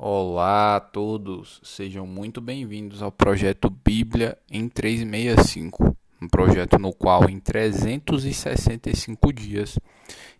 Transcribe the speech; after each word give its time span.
Olá 0.00 0.76
a 0.76 0.80
todos, 0.80 1.60
sejam 1.64 2.06
muito 2.06 2.40
bem-vindos 2.40 3.02
ao 3.02 3.10
projeto 3.10 3.68
Bíblia 3.68 4.38
em 4.48 4.68
365, 4.68 5.96
um 6.22 6.28
projeto 6.28 6.78
no 6.78 6.92
qual 6.92 7.28
em 7.28 7.40
365 7.40 9.32
dias 9.32 9.76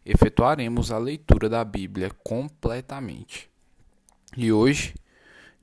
efetuaremos 0.07 0.93
a 0.93 0.99
leitura 0.99 1.49
da 1.49 1.65
Bíblia 1.65 2.09
completamente. 2.23 3.51
E 4.37 4.53
hoje, 4.53 4.95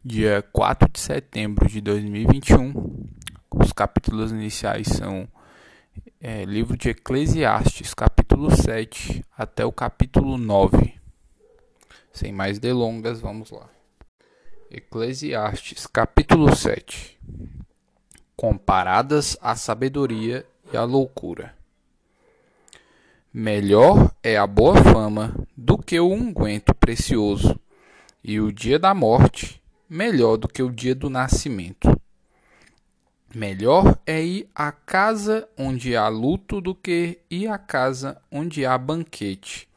dia 0.03 0.43
4 0.51 0.91
de 0.91 0.99
setembro 0.99 1.69
de 1.69 1.79
2021, 1.79 3.07
os 3.49 3.71
capítulos 3.71 4.29
iniciais 4.29 4.87
são 4.87 5.25
é, 6.19 6.43
livro 6.43 6.75
de 6.75 6.89
Eclesiastes, 6.89 7.93
capítulo 7.93 8.53
7 8.53 9.23
até 9.37 9.63
o 9.63 9.71
capítulo 9.71 10.37
9. 10.37 10.95
Sem 12.11 12.33
mais 12.33 12.59
delongas, 12.59 13.21
vamos 13.21 13.51
lá. 13.51 13.69
Eclesiastes, 14.71 15.85
capítulo 15.85 16.53
7 16.55 17.19
Comparadas 18.35 19.37
a 19.39 19.55
sabedoria 19.55 20.43
e 20.73 20.75
a 20.75 20.83
loucura. 20.83 21.53
Melhor 23.31 24.11
é 24.23 24.35
a 24.37 24.47
boa 24.47 24.83
fama 24.83 25.35
do 25.55 25.77
que 25.77 25.99
o 25.99 26.11
unguento 26.11 26.73
precioso, 26.73 27.59
e 28.23 28.39
o 28.39 28.51
dia 28.51 28.79
da 28.79 28.95
morte 28.95 29.61
melhor 29.87 30.35
do 30.35 30.47
que 30.47 30.63
o 30.63 30.71
dia 30.71 30.95
do 30.95 31.11
nascimento. 31.11 31.95
Melhor 33.35 33.99
é 34.03 34.19
ir 34.19 34.49
à 34.55 34.71
casa 34.71 35.47
onde 35.55 35.95
há 35.95 36.07
luto 36.07 36.59
do 36.59 36.73
que 36.73 37.19
ir 37.29 37.49
à 37.49 37.59
casa 37.59 38.19
onde 38.31 38.65
há 38.65 38.75
banquete, 38.79 39.69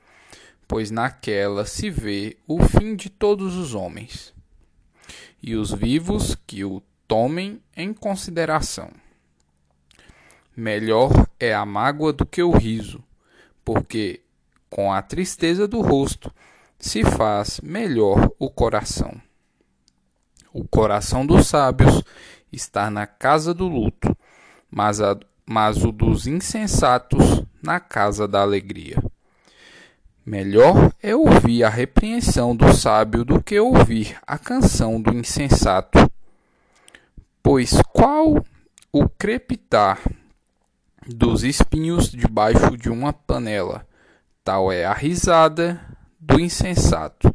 pois 0.66 0.90
naquela 0.90 1.66
se 1.66 1.90
vê 1.90 2.38
o 2.46 2.62
fim 2.62 2.96
de 2.96 3.10
todos 3.10 3.54
os 3.54 3.74
homens 3.74 4.37
e 5.42 5.54
os 5.54 5.72
vivos 5.72 6.36
que 6.46 6.64
o 6.64 6.82
tomem 7.06 7.60
em 7.76 7.92
consideração. 7.92 8.90
Melhor 10.56 11.10
é 11.38 11.54
a 11.54 11.64
mágoa 11.64 12.12
do 12.12 12.26
que 12.26 12.42
o 12.42 12.50
riso, 12.50 13.02
porque 13.64 14.20
com 14.68 14.92
a 14.92 15.00
tristeza 15.00 15.66
do 15.66 15.80
rosto 15.80 16.32
se 16.78 17.04
faz 17.04 17.60
melhor 17.60 18.30
o 18.38 18.50
coração. 18.50 19.20
O 20.52 20.66
coração 20.66 21.24
dos 21.24 21.46
sábios 21.46 22.02
está 22.52 22.90
na 22.90 23.06
casa 23.06 23.54
do 23.54 23.68
luto, 23.68 24.16
mas, 24.70 25.00
a, 25.00 25.16
mas 25.46 25.84
o 25.84 25.92
dos 25.92 26.26
insensatos 26.26 27.42
na 27.62 27.80
casa 27.80 28.26
da 28.26 28.40
alegria. 28.40 29.02
Melhor 30.28 30.92
é 31.02 31.16
ouvir 31.16 31.64
a 31.64 31.70
repreensão 31.70 32.54
do 32.54 32.70
sábio 32.74 33.24
do 33.24 33.42
que 33.42 33.58
ouvir 33.58 34.18
a 34.26 34.36
canção 34.36 35.00
do 35.00 35.10
insensato. 35.14 35.98
Pois 37.42 37.80
qual 37.94 38.44
o 38.92 39.08
crepitar 39.08 39.98
dos 41.06 41.44
espinhos 41.44 42.10
debaixo 42.10 42.76
de 42.76 42.90
uma 42.90 43.10
panela, 43.10 43.86
tal 44.44 44.70
é 44.70 44.84
a 44.84 44.92
risada 44.92 45.80
do 46.20 46.38
insensato. 46.38 47.34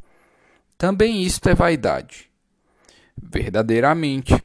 Também 0.77 1.23
isto 1.23 1.49
é 1.49 1.55
vaidade. 1.55 2.29
Verdadeiramente, 3.17 4.39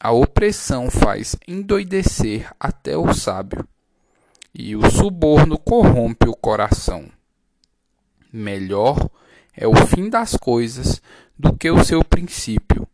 a 0.00 0.10
opressão 0.10 0.90
faz 0.90 1.36
endoidecer 1.46 2.50
até 2.58 2.96
o 2.96 3.12
sábio, 3.12 3.68
e 4.54 4.74
o 4.74 4.90
suborno 4.90 5.58
corrompe 5.58 6.26
o 6.26 6.34
coração. 6.34 7.10
Melhor 8.32 9.10
é 9.56 9.66
o 9.66 9.74
fim 9.86 10.08
das 10.08 10.36
coisas 10.36 11.02
do 11.38 11.56
que 11.56 11.70
o 11.70 11.84
seu 11.84 12.04
princípio. 12.04 12.86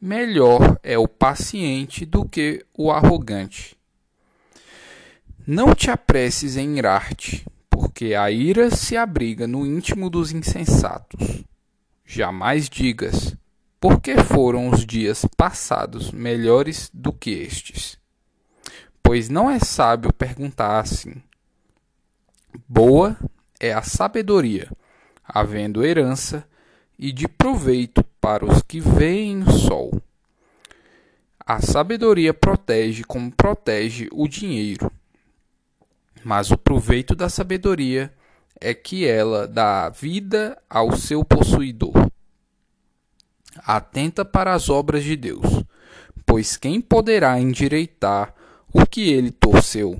Melhor 0.00 0.78
é 0.82 0.96
o 0.96 1.08
paciente 1.08 2.06
do 2.06 2.24
que 2.24 2.64
o 2.72 2.90
arrogante. 2.90 3.76
Não 5.46 5.74
te 5.74 5.90
apresses 5.90 6.56
em 6.56 6.78
irar-te, 6.78 7.46
porque 7.68 8.14
a 8.14 8.30
ira 8.30 8.70
se 8.70 8.96
abriga 8.96 9.46
no 9.46 9.66
íntimo 9.66 10.08
dos 10.08 10.30
insensatos. 10.30 11.44
Jamais 12.04 12.68
digas, 12.68 13.36
porque 13.80 14.16
foram 14.18 14.68
os 14.68 14.84
dias 14.84 15.24
passados 15.36 16.10
melhores 16.10 16.90
do 16.92 17.12
que 17.12 17.30
estes. 17.30 17.98
Pois 19.02 19.28
não 19.28 19.50
é 19.50 19.58
sábio 19.58 20.12
perguntar 20.12 20.80
assim: 20.80 21.14
Boa 22.68 23.16
é 23.60 23.72
a 23.72 23.82
sabedoria, 23.82 24.70
havendo 25.24 25.84
herança 25.84 26.46
e 26.98 27.12
de 27.12 27.28
proveito 27.28 28.02
para 28.20 28.44
os 28.44 28.62
que 28.62 28.80
veem 28.80 29.42
o 29.42 29.50
sol. 29.50 30.00
A 31.44 31.60
sabedoria 31.60 32.34
protege 32.34 33.04
como 33.04 33.32
protege 33.32 34.08
o 34.12 34.28
dinheiro. 34.28 34.92
Mas 36.24 36.50
o 36.50 36.58
proveito 36.58 37.14
da 37.14 37.28
sabedoria 37.28 38.12
é 38.60 38.74
que 38.74 39.06
ela 39.06 39.46
dá 39.46 39.88
vida 39.88 40.60
ao 40.68 40.96
seu 40.96 41.24
possuidor. 41.24 42.10
Atenta 43.56 44.24
para 44.24 44.52
as 44.52 44.68
obras 44.68 45.04
de 45.04 45.16
Deus, 45.16 45.64
pois 46.26 46.56
quem 46.56 46.80
poderá 46.80 47.40
endireitar 47.40 48.34
o 48.72 48.84
que 48.84 49.10
ele 49.10 49.30
torceu? 49.30 49.98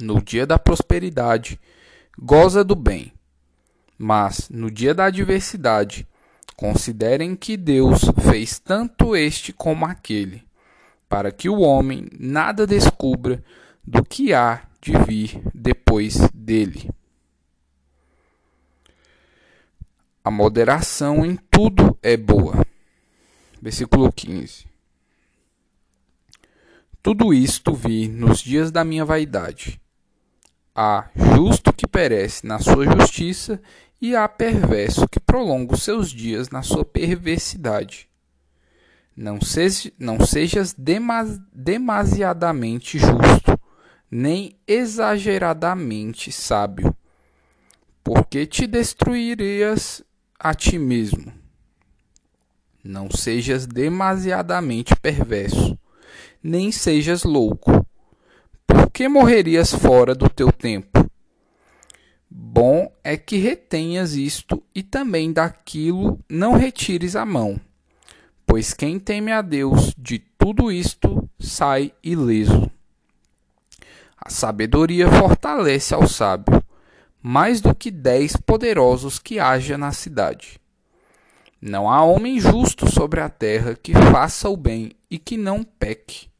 No 0.00 0.22
dia 0.22 0.46
da 0.46 0.58
prosperidade, 0.58 1.60
goza 2.18 2.62
do 2.64 2.74
bem. 2.74 3.12
Mas, 3.98 4.48
no 4.48 4.70
dia 4.70 4.94
da 4.94 5.06
adversidade, 5.06 6.06
considerem 6.56 7.36
que 7.36 7.56
Deus 7.56 8.02
fez 8.28 8.58
tanto 8.58 9.14
este 9.16 9.52
como 9.52 9.84
aquele, 9.84 10.44
para 11.08 11.30
que 11.30 11.48
o 11.48 11.60
homem 11.60 12.08
nada 12.18 12.66
descubra 12.66 13.42
do 13.84 14.04
que 14.04 14.32
há 14.34 14.62
de 14.80 14.92
vir 15.06 15.40
depois 15.54 16.16
dele. 16.34 16.90
A 20.24 20.30
moderação 20.30 21.24
em 21.26 21.36
tudo 21.50 21.98
é 22.02 22.16
boa. 22.16 22.64
Versículo 23.60 24.12
15. 24.12 24.66
Tudo 27.02 27.34
isto 27.34 27.74
vi 27.74 28.06
nos 28.06 28.40
dias 28.40 28.70
da 28.70 28.84
minha 28.84 29.04
vaidade 29.04 29.81
Há 30.74 31.10
justo 31.14 31.72
que 31.72 31.86
perece 31.86 32.46
na 32.46 32.58
sua 32.58 32.86
justiça, 32.86 33.60
e 34.02 34.16
há 34.16 34.26
perverso 34.26 35.06
que 35.08 35.20
prolonga 35.20 35.74
os 35.74 35.82
seus 35.84 36.10
dias 36.10 36.50
na 36.50 36.60
sua 36.62 36.84
perversidade. 36.84 38.08
Não, 39.16 39.38
não 39.98 40.26
sejas 40.26 40.74
demasiadamente 41.52 42.98
justo, 42.98 43.60
nem 44.10 44.56
exageradamente 44.66 46.32
sábio, 46.32 46.96
porque 48.02 48.44
te 48.44 48.66
destruirias 48.66 50.02
a 50.36 50.52
ti 50.52 50.78
mesmo. 50.78 51.32
Não 52.82 53.08
sejas 53.08 53.66
demasiadamente 53.66 54.96
perverso, 54.96 55.78
nem 56.42 56.72
sejas 56.72 57.22
louco, 57.22 57.81
que 58.92 59.08
morrerias 59.08 59.72
fora 59.72 60.14
do 60.14 60.28
teu 60.28 60.52
tempo? 60.52 61.10
Bom 62.30 62.92
é 63.02 63.16
que 63.16 63.38
retenhas 63.38 64.12
isto 64.12 64.62
e 64.74 64.82
também 64.82 65.32
daquilo 65.32 66.20
não 66.28 66.52
retires 66.52 67.16
a 67.16 67.24
mão, 67.24 67.58
pois 68.46 68.74
quem 68.74 68.98
teme 68.98 69.32
a 69.32 69.40
Deus 69.40 69.94
de 69.96 70.18
tudo 70.18 70.70
isto 70.70 71.28
sai 71.40 71.92
ileso. 72.02 72.70
A 74.18 74.28
sabedoria 74.28 75.10
fortalece 75.10 75.94
ao 75.94 76.06
sábio, 76.06 76.62
mais 77.22 77.62
do 77.62 77.74
que 77.74 77.90
dez 77.90 78.36
poderosos 78.36 79.18
que 79.18 79.38
haja 79.38 79.78
na 79.78 79.92
cidade. 79.92 80.60
Não 81.60 81.88
há 81.88 82.04
homem 82.04 82.38
justo 82.38 82.90
sobre 82.90 83.20
a 83.20 83.28
terra 83.28 83.74
que 83.74 83.94
faça 83.94 84.50
o 84.50 84.56
bem 84.56 84.92
e 85.10 85.18
que 85.18 85.38
não 85.38 85.62
peque. 85.62 86.31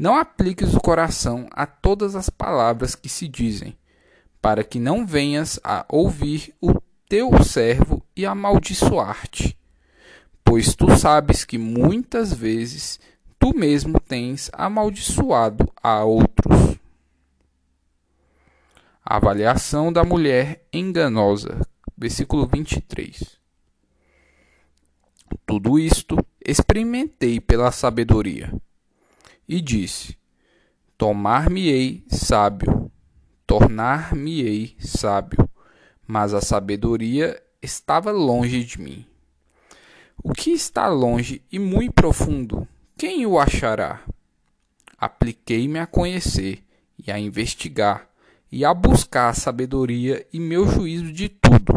Não 0.00 0.16
apliques 0.16 0.72
o 0.72 0.80
coração 0.80 1.46
a 1.50 1.66
todas 1.66 2.16
as 2.16 2.30
palavras 2.30 2.94
que 2.94 3.06
se 3.06 3.28
dizem, 3.28 3.76
para 4.40 4.64
que 4.64 4.80
não 4.80 5.06
venhas 5.06 5.60
a 5.62 5.84
ouvir 5.90 6.54
o 6.58 6.80
teu 7.06 7.44
servo 7.44 8.02
e 8.16 8.24
amaldiçoar-te. 8.24 9.58
Pois 10.42 10.74
tu 10.74 10.96
sabes 10.96 11.44
que 11.44 11.58
muitas 11.58 12.32
vezes 12.32 12.98
tu 13.38 13.54
mesmo 13.54 14.00
tens 14.00 14.50
amaldiçoado 14.54 15.70
a 15.82 16.02
outros. 16.02 16.78
Avaliação 19.04 19.92
da 19.92 20.02
mulher 20.02 20.66
enganosa, 20.72 21.60
versículo 21.94 22.48
23. 22.50 23.38
Tudo 25.44 25.78
isto 25.78 26.16
experimentei 26.42 27.38
pela 27.38 27.70
sabedoria 27.70 28.50
e 29.50 29.60
disse: 29.60 30.16
Tomar-me-ei 30.96 32.04
sábio, 32.08 32.88
tornar-me-ei 33.44 34.76
sábio, 34.78 35.50
mas 36.06 36.32
a 36.32 36.40
sabedoria 36.40 37.42
estava 37.60 38.12
longe 38.12 38.62
de 38.62 38.80
mim. 38.80 39.04
O 40.22 40.32
que 40.32 40.52
está 40.52 40.86
longe 40.86 41.42
e 41.50 41.58
muito 41.58 41.94
profundo, 41.94 42.68
quem 42.96 43.26
o 43.26 43.40
achará? 43.40 44.04
Apliquei-me 44.96 45.80
a 45.80 45.86
conhecer 45.86 46.62
e 46.96 47.10
a 47.10 47.18
investigar 47.18 48.08
e 48.52 48.64
a 48.64 48.72
buscar 48.72 49.30
a 49.30 49.34
sabedoria 49.34 50.24
e 50.32 50.38
meu 50.38 50.68
juízo 50.68 51.12
de 51.12 51.28
tudo, 51.28 51.74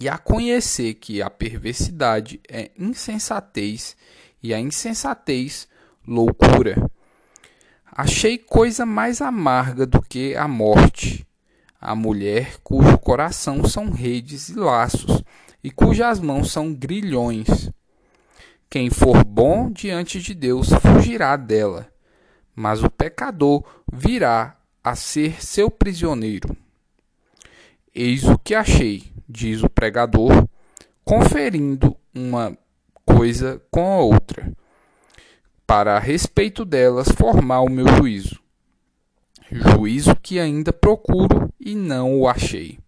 e 0.00 0.08
a 0.08 0.16
conhecer 0.16 0.94
que 0.94 1.20
a 1.22 1.28
perversidade 1.28 2.40
é 2.48 2.70
insensatez 2.78 3.96
e 4.40 4.54
a 4.54 4.60
insensatez 4.60 5.66
loucura. 6.08 6.90
Achei 7.92 8.38
coisa 8.38 8.86
mais 8.86 9.20
amarga 9.20 9.86
do 9.86 10.00
que 10.00 10.34
a 10.34 10.48
morte, 10.48 11.26
a 11.80 11.94
mulher 11.94 12.56
cujo 12.62 12.96
coração 12.98 13.64
são 13.64 13.90
redes 13.90 14.48
e 14.48 14.54
laços, 14.54 15.22
e 15.62 15.70
cujas 15.70 16.18
mãos 16.18 16.50
são 16.50 16.72
grilhões. 16.72 17.70
Quem 18.70 18.90
for 18.90 19.24
bom 19.24 19.70
diante 19.70 20.20
de 20.20 20.34
Deus 20.34 20.70
fugirá 20.80 21.36
dela, 21.36 21.86
mas 22.54 22.82
o 22.82 22.90
pecador 22.90 23.64
virá 23.92 24.56
a 24.82 24.94
ser 24.94 25.42
seu 25.42 25.70
prisioneiro. 25.70 26.56
Eis 27.94 28.24
o 28.24 28.38
que 28.38 28.54
achei, 28.54 29.04
diz 29.28 29.62
o 29.62 29.68
pregador, 29.68 30.48
conferindo 31.04 31.96
uma 32.14 32.56
coisa 33.04 33.60
com 33.70 33.92
a 33.92 33.98
outra, 33.98 34.52
para 35.68 35.98
a 35.98 35.98
respeito 35.98 36.64
delas 36.64 37.08
formar 37.10 37.60
o 37.60 37.68
meu 37.68 37.86
juízo. 37.86 38.40
Juízo 39.52 40.16
que 40.16 40.40
ainda 40.40 40.72
procuro 40.72 41.52
e 41.60 41.74
não 41.74 42.18
o 42.18 42.26
achei. 42.26 42.78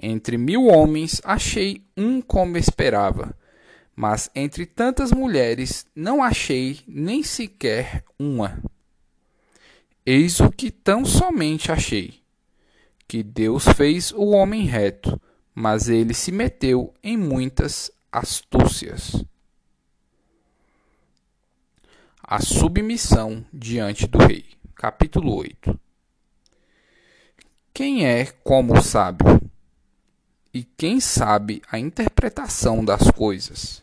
Entre 0.00 0.36
mil 0.36 0.66
homens 0.66 1.18
achei 1.24 1.82
um 1.96 2.20
como 2.20 2.58
esperava, 2.58 3.34
mas 3.96 4.30
entre 4.34 4.66
tantas 4.66 5.10
mulheres 5.10 5.86
não 5.96 6.22
achei 6.22 6.80
nem 6.86 7.22
sequer 7.22 8.04
uma. 8.18 8.62
Eis 10.04 10.40
o 10.40 10.50
que 10.50 10.70
tão 10.70 11.06
somente 11.06 11.72
achei: 11.72 12.20
que 13.08 13.22
Deus 13.22 13.64
fez 13.64 14.12
o 14.12 14.26
homem 14.26 14.66
reto, 14.66 15.18
mas 15.54 15.88
ele 15.88 16.12
se 16.12 16.30
meteu 16.30 16.92
em 17.02 17.16
muitas 17.16 17.90
astúcias. 18.12 19.24
A 22.30 22.42
submissão 22.42 23.42
diante 23.50 24.06
do 24.06 24.18
rei. 24.18 24.44
Capítulo 24.74 25.34
8. 25.34 25.80
Quem 27.72 28.04
é 28.04 28.26
como 28.44 28.74
o 28.74 28.82
sábio? 28.82 29.40
E 30.52 30.62
quem 30.62 31.00
sabe 31.00 31.62
a 31.72 31.78
interpretação 31.78 32.84
das 32.84 33.10
coisas? 33.12 33.82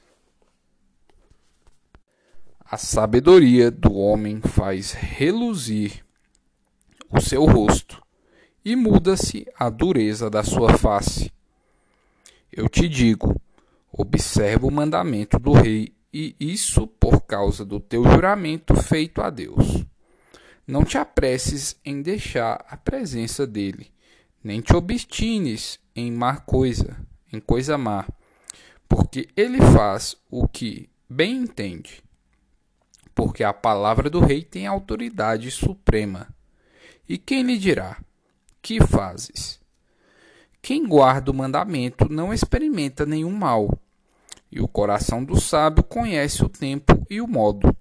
A 2.64 2.78
sabedoria 2.78 3.72
do 3.72 3.96
homem 3.96 4.40
faz 4.42 4.92
reluzir 4.92 6.06
o 7.10 7.20
seu 7.20 7.46
rosto, 7.46 8.00
e 8.64 8.76
muda-se 8.76 9.48
a 9.58 9.72
dureza 9.72 10.30
da 10.30 10.44
sua 10.44 10.78
face. 10.78 11.34
Eu 12.52 12.70
te 12.70 12.88
digo: 12.88 13.42
observa 13.92 14.68
o 14.68 14.72
mandamento 14.72 15.40
do 15.40 15.52
rei, 15.52 15.95
e 16.18 16.34
isso 16.40 16.88
por 16.88 17.24
causa 17.24 17.66
do 17.66 17.78
teu 17.78 18.06
juramento 18.06 18.74
feito 18.74 19.22
a 19.22 19.30
Deus. 19.30 19.86
Não 20.66 20.86
te 20.86 20.98
apresses 20.98 21.78
em 21.84 22.02
deixar 22.02 22.66
a 22.70 22.78
presença 22.78 23.46
dele, 23.46 23.92
nem 24.42 24.62
te 24.62 24.74
obstines 24.74 25.78
em 25.94 26.10
má 26.14 26.38
coisa, 26.38 26.96
em 27.34 27.42
coisa 27.42 27.78
má, 27.78 28.08
porque 28.88 29.28
ele 29.36 29.60
faz 29.60 30.16
o 30.32 30.48
que 30.48 30.90
bem 31.10 31.36
entende. 31.36 32.02
Porque 33.14 33.44
a 33.44 33.52
palavra 33.52 34.10
do 34.10 34.22
rei 34.22 34.42
tem 34.42 34.66
autoridade 34.66 35.52
suprema. 35.52 36.30
E 37.10 37.18
quem 37.18 37.44
lhe 37.44 37.58
dirá: 37.58 37.98
Que 38.62 38.80
fazes? 38.80 39.60
Quem 40.62 40.88
guarda 40.88 41.30
o 41.30 41.34
mandamento 41.34 42.08
não 42.10 42.34
experimenta 42.34 43.06
nenhum 43.06 43.32
mal, 43.32 43.70
e 44.56 44.62
o 44.62 44.70
coração 44.70 45.22
do 45.22 45.38
sábio 45.38 45.84
conhece 45.84 46.42
o 46.42 46.48
tempo 46.48 47.06
e 47.10 47.20
o 47.20 47.28
modo. 47.28 47.76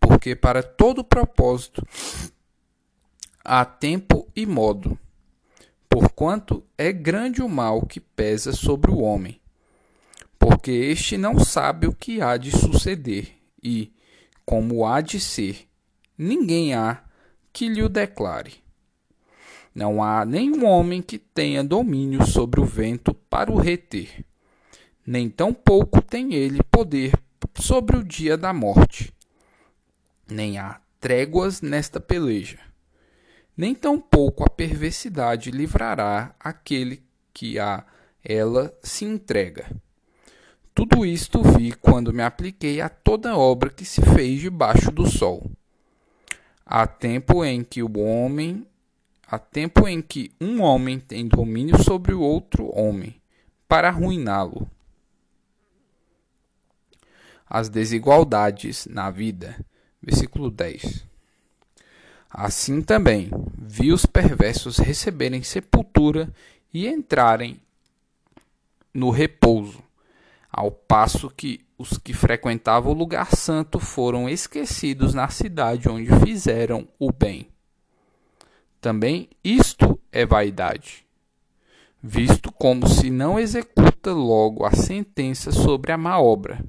Porque 0.00 0.34
para 0.34 0.60
todo 0.60 1.04
propósito 1.04 1.86
há 3.44 3.64
tempo 3.64 4.26
e 4.34 4.44
modo, 4.44 4.98
porquanto 5.88 6.64
é 6.76 6.92
grande 6.92 7.42
o 7.42 7.48
mal 7.48 7.86
que 7.86 8.00
pesa 8.00 8.52
sobre 8.52 8.90
o 8.90 8.98
homem, 8.98 9.40
porque 10.36 10.72
este 10.72 11.16
não 11.16 11.38
sabe 11.38 11.86
o 11.86 11.94
que 11.94 12.20
há 12.20 12.36
de 12.36 12.50
suceder, 12.50 13.32
e, 13.62 13.92
como 14.44 14.84
há 14.84 15.00
de 15.00 15.20
ser, 15.20 15.68
ninguém 16.18 16.74
há 16.74 17.04
que 17.52 17.68
lhe 17.68 17.84
o 17.84 17.88
declare. 17.88 18.54
Não 19.72 20.02
há 20.02 20.24
nenhum 20.24 20.66
homem 20.66 21.00
que 21.00 21.18
tenha 21.18 21.62
domínio 21.62 22.26
sobre 22.26 22.60
o 22.60 22.64
vento 22.64 23.14
para 23.14 23.52
o 23.52 23.56
reter, 23.56 24.24
nem 25.06 25.30
tampouco 25.30 26.02
tem 26.02 26.34
ele 26.34 26.62
poder 26.64 27.12
sobre 27.54 27.96
o 27.96 28.02
dia 28.02 28.36
da 28.36 28.52
morte. 28.52 29.14
Nem 30.28 30.58
há 30.58 30.80
tréguas 31.00 31.60
nesta 31.60 32.00
peleja, 32.00 32.58
nem 33.56 33.74
tampouco 33.74 34.44
a 34.44 34.50
perversidade 34.50 35.50
livrará 35.50 36.34
aquele 36.40 37.02
que 37.32 37.58
a 37.58 37.84
ela 38.24 38.76
se 38.82 39.04
entrega. 39.04 39.70
Tudo 40.74 41.06
isto 41.06 41.42
vi 41.42 41.72
quando 41.72 42.12
me 42.12 42.22
apliquei 42.22 42.80
a 42.80 42.88
toda 42.88 43.36
obra 43.36 43.70
que 43.70 43.84
se 43.84 44.02
fez 44.02 44.40
debaixo 44.40 44.90
do 44.90 45.06
sol. 45.06 45.50
Há 46.66 46.86
tempo 46.86 47.44
em 47.44 47.62
que 47.62 47.82
o 47.82 47.98
homem, 47.98 48.66
há 49.26 49.38
tempo 49.38 49.86
em 49.86 50.02
que 50.02 50.32
um 50.40 50.60
homem 50.60 50.98
tem 50.98 51.28
domínio 51.28 51.82
sobre 51.82 52.12
o 52.12 52.20
outro 52.20 52.68
homem, 52.76 53.14
para 53.68 53.88
arruiná-lo. 53.88 54.68
As 57.48 57.68
desigualdades 57.68 58.86
na 58.86 59.10
vida. 59.10 59.56
Versículo 60.02 60.50
10. 60.50 61.06
Assim 62.30 62.82
também 62.82 63.30
vi 63.56 63.92
os 63.92 64.04
perversos 64.04 64.78
receberem 64.78 65.42
sepultura 65.42 66.32
e 66.72 66.86
entrarem 66.86 67.60
no 68.92 69.10
repouso, 69.10 69.82
ao 70.50 70.70
passo 70.70 71.30
que 71.30 71.64
os 71.78 71.98
que 71.98 72.14
frequentavam 72.14 72.92
o 72.92 72.96
lugar 72.96 73.34
santo 73.36 73.78
foram 73.78 74.28
esquecidos 74.28 75.12
na 75.12 75.28
cidade 75.28 75.88
onde 75.88 76.10
fizeram 76.24 76.88
o 76.98 77.12
bem. 77.12 77.48
Também 78.80 79.28
isto 79.44 79.98
é 80.10 80.24
vaidade, 80.24 81.06
visto 82.02 82.50
como 82.52 82.88
se 82.88 83.10
não 83.10 83.38
executa 83.38 84.12
logo 84.12 84.64
a 84.64 84.72
sentença 84.72 85.52
sobre 85.52 85.92
a 85.92 85.98
má 85.98 86.18
obra. 86.18 86.64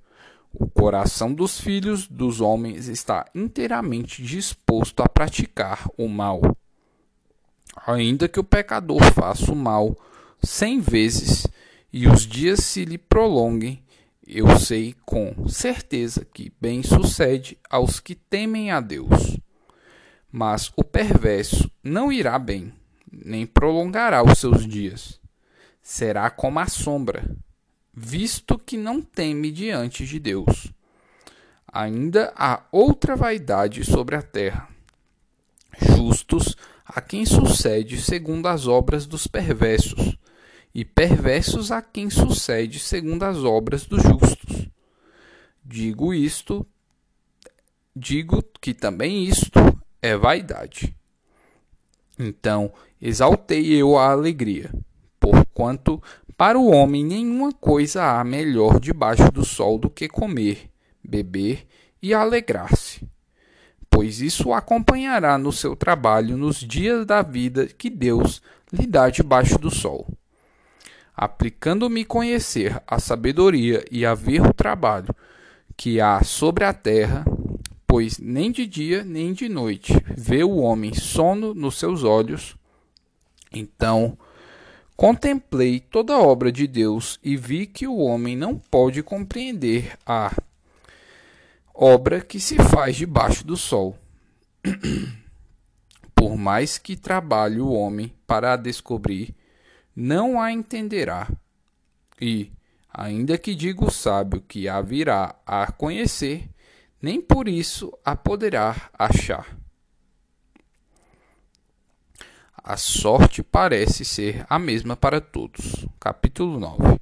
O 0.54 0.68
coração 0.70 1.34
dos 1.34 1.60
filhos 1.60 2.08
dos 2.08 2.42
homens 2.42 2.88
está 2.88 3.26
inteiramente 3.34 4.24
disposto 4.24 5.02
a 5.02 5.10
praticar 5.10 5.90
o 5.98 6.08
mal. 6.08 6.42
Ainda 7.86 8.28
que 8.28 8.40
o 8.40 8.44
pecador 8.44 9.04
faça 9.14 9.52
o 9.52 9.56
mal 9.56 9.96
cem 10.42 10.80
vezes 10.80 11.48
e 11.92 12.08
os 12.08 12.26
dias 12.26 12.60
se 12.60 12.86
lhe 12.86 12.98
prolonguem, 12.98 13.84
eu 14.26 14.60
sei 14.60 14.96
com 15.06 15.48
certeza 15.48 16.26
que 16.26 16.52
bem 16.60 16.84
sucede 16.84 17.58
aos 17.70 18.00
que 18.00 18.14
temem 18.14 18.72
a 18.72 18.82
Deus. 18.82 19.38
Mas 20.32 20.72
o 20.76 20.84
perverso 20.84 21.72
não 21.82 22.12
irá 22.12 22.38
bem, 22.38 22.74
nem 23.10 23.46
prolongará 23.46 24.22
os 24.24 24.38
seus 24.38 24.68
dias. 24.68 25.20
Será 25.82 26.30
como 26.30 26.60
a 26.60 26.68
sombra, 26.68 27.24
visto 28.00 28.60
que 28.60 28.78
não 28.78 29.02
teme 29.02 29.52
diante 29.52 30.06
de 30.06 30.20
Deus. 30.20 30.72
Ainda 31.68 32.32
há 32.36 32.64
outra 32.72 33.16
vaidade 33.16 33.84
sobre 33.84 34.16
a 34.16 34.22
terra. 34.22 34.70
Justos 35.82 36.56
a 36.86 37.02
quem 37.02 37.26
sucede 37.26 38.00
segundo 38.00 38.46
as 38.48 38.68
obras 38.68 39.08
dos 39.08 39.26
perversos 39.26 40.16
e 40.76 40.86
perversos 40.86 41.72
a 41.72 41.82
quem 41.82 42.08
sucede 42.08 42.78
segundo 42.78 43.24
as 43.24 43.38
obras 43.38 43.86
dos 43.86 44.04
justos. 44.04 44.70
Digo 45.66 46.14
isto, 46.14 46.68
digo 47.96 48.44
que 48.62 48.76
também 48.76 49.24
isto 49.24 49.60
é 50.04 50.16
vaidade. 50.16 50.96
Então 52.20 52.72
exaltei 53.02 53.74
eu 53.74 53.98
a 53.98 54.12
alegria, 54.12 54.72
porquanto 55.32 56.02
para 56.38 56.58
o 56.58 56.72
homem 56.72 57.04
nenhuma 57.04 57.52
coisa 57.52 58.20
há 58.20 58.24
melhor 58.24 58.80
debaixo 58.80 59.32
do 59.32 59.44
sol 59.44 59.78
do 59.78 59.90
que 59.90 60.08
comer, 60.08 60.70
beber 61.04 61.66
e 62.02 62.14
alegrar-se, 62.14 63.08
pois 63.90 64.22
isso 64.22 64.54
acompanhará 64.54 65.38
no 65.38 65.52
seu 65.52 65.76
trabalho 65.76 66.38
nos 66.38 66.58
dias 66.58 67.06
da 67.06 67.22
vida 67.22 67.68
que 67.68 67.90
Deus 67.90 68.42
lhe 68.72 68.86
dá 68.86 69.10
debaixo 69.10 69.58
do 69.58 69.72
sol. 69.72 70.08
aplicando-me 71.18 72.06
conhecer 72.06 72.80
a 72.86 73.00
sabedoria 73.00 73.84
e 73.90 74.06
a 74.06 74.14
ver 74.14 74.42
o 74.42 74.54
trabalho 74.54 75.16
que 75.76 76.00
há 76.00 76.24
sobre 76.24 76.64
a 76.64 76.72
terra, 76.72 77.26
pois 77.88 78.20
nem 78.20 78.52
de 78.52 78.68
dia 78.68 79.04
nem 79.04 79.34
de 79.34 79.50
noite 79.50 79.94
vê 80.16 80.44
o 80.44 80.58
homem 80.58 80.94
sono 80.94 81.56
nos 81.56 81.80
seus 81.80 82.04
olhos. 82.04 82.56
Então 83.52 84.16
contemplei 84.98 85.80
toda 85.80 86.16
a 86.16 86.20
obra 86.20 86.52
de 86.52 86.66
Deus 86.66 87.20
e 87.24 87.38
vi 87.38 87.68
que 87.68 87.88
o 87.88 87.98
homem 87.98 88.36
não 88.36 88.58
pode 88.58 89.04
compreender 89.04 89.96
a 90.04 90.36
obra 91.72 92.20
que 92.20 92.40
se 92.40 92.56
faz 92.56 92.96
debaixo 92.96 93.46
do 93.46 93.56
sol. 93.56 93.96
Por 96.16 96.36
mais 96.36 96.80
que 96.80 96.96
trabalhe 96.96 97.62
o 97.62 97.72
homem 97.72 98.12
para 98.26 98.54
a 98.54 98.58
descobrir, 98.58 99.36
não 99.96 100.42
a 100.42 100.52
entenderá. 100.52 101.30
E, 102.20 102.52
ainda 102.92 103.38
que 103.38 103.54
diga 103.54 103.86
o 103.86 103.92
sábio 103.92 104.42
que 104.42 104.68
a 104.68 104.82
virá 104.82 105.36
a 105.46 105.72
conhecer, 105.72 106.50
nem 107.00 107.22
por 107.22 107.48
isso 107.48 107.96
a 108.04 108.16
poderá 108.16 108.90
achar. 108.98 109.56
A 112.70 112.76
sorte 112.76 113.42
parece 113.42 114.04
ser 114.04 114.46
a 114.50 114.60
mesma 114.60 114.98
para 114.98 115.22
todos. 115.22 115.88
Capítulo 115.98 116.60
9. 116.60 117.00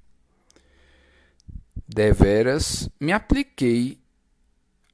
Deveras 1.87 2.87
me 3.01 3.11
apliquei 3.11 3.97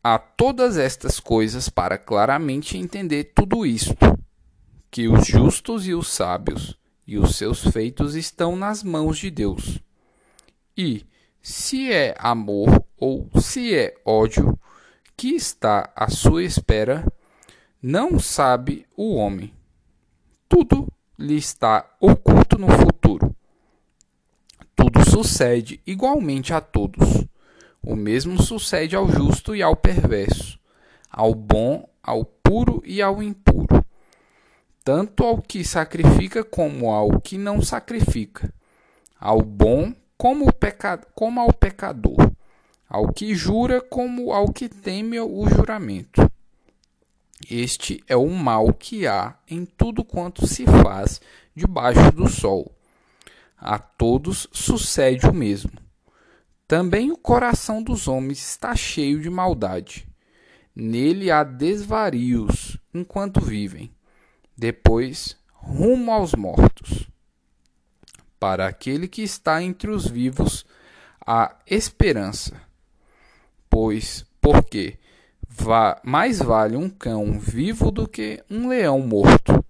a 0.01 0.17
todas 0.17 0.77
estas 0.77 1.19
coisas 1.19 1.67
para 1.67 1.97
claramente 1.97 2.77
entender 2.77 3.33
tudo 3.35 3.65
isto, 3.65 3.97
que 4.89 5.09
os 5.09 5.27
justos 5.27 5.85
e 5.85 5.93
os 5.93 6.07
sábios 6.07 6.79
e 7.05 7.17
os 7.17 7.35
seus 7.35 7.59
feitos 7.67 8.15
estão 8.15 8.55
nas 8.55 8.81
mãos 8.81 9.17
de 9.17 9.29
Deus. 9.29 9.77
E, 10.77 11.05
se 11.41 11.91
é 11.91 12.15
amor 12.17 12.81
ou 12.97 13.29
se 13.41 13.75
é 13.75 13.93
ódio 14.05 14.57
que 15.17 15.35
está 15.35 15.91
à 15.93 16.09
sua 16.09 16.45
espera, 16.45 17.05
não 17.83 18.17
sabe 18.17 18.85
o 18.95 19.15
homem. 19.15 19.53
Tudo 20.51 20.85
lhe 21.17 21.37
está 21.37 21.89
oculto 21.97 22.57
no 22.57 22.67
futuro. 22.67 23.33
Tudo 24.75 25.09
sucede 25.09 25.79
igualmente 25.87 26.53
a 26.53 26.59
todos 26.59 27.25
o 27.81 27.95
mesmo 27.95 28.41
sucede 28.43 28.93
ao 28.93 29.07
justo 29.07 29.55
e 29.55 29.63
ao 29.63 29.77
perverso, 29.77 30.59
ao 31.09 31.33
bom, 31.33 31.87
ao 32.03 32.25
puro 32.25 32.83
e 32.85 33.01
ao 33.01 33.23
impuro, 33.23 33.81
tanto 34.83 35.23
ao 35.23 35.41
que 35.41 35.63
sacrifica 35.63 36.43
como 36.43 36.91
ao 36.91 37.21
que 37.21 37.37
não 37.37 37.61
sacrifica, 37.61 38.53
ao 39.17 39.41
bom 39.41 39.93
como, 40.17 40.51
pecado, 40.51 41.07
como 41.15 41.39
ao 41.39 41.53
pecador, 41.53 42.29
ao 42.89 43.07
que 43.13 43.33
jura 43.33 43.79
como 43.79 44.33
ao 44.33 44.51
que 44.51 44.67
teme 44.67 45.17
o 45.17 45.47
juramento. 45.47 46.29
Este 47.49 48.03
é 48.07 48.15
o 48.15 48.29
mal 48.29 48.73
que 48.73 49.07
há 49.07 49.35
em 49.49 49.65
tudo 49.65 50.03
quanto 50.03 50.47
se 50.47 50.65
faz 50.65 51.21
debaixo 51.55 52.11
do 52.11 52.29
sol. 52.29 52.75
A 53.57 53.77
todos 53.77 54.47
sucede 54.51 55.27
o 55.27 55.33
mesmo. 55.33 55.71
Também 56.67 57.11
o 57.11 57.17
coração 57.17 57.83
dos 57.83 58.07
homens 58.07 58.39
está 58.39 58.75
cheio 58.75 59.19
de 59.19 59.29
maldade. 59.29 60.07
Nele 60.75 61.29
há 61.29 61.43
desvarios 61.43 62.77
enquanto 62.93 63.41
vivem. 63.41 63.91
Depois, 64.57 65.37
rumo 65.53 66.11
aos 66.11 66.33
mortos. 66.33 67.07
Para 68.39 68.67
aquele 68.67 69.07
que 69.07 69.21
está 69.21 69.61
entre 69.61 69.91
os 69.91 70.07
vivos, 70.07 70.65
há 71.25 71.55
esperança. 71.67 72.61
Pois, 73.69 74.25
porque 74.39 74.97
mais 76.03 76.39
vale 76.39 76.75
um 76.75 76.89
cão 76.89 77.39
vivo 77.39 77.91
do 77.91 78.07
que 78.07 78.43
um 78.49 78.67
leão 78.67 78.99
morto. 78.99 79.63